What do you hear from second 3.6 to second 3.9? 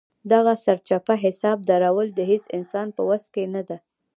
ده.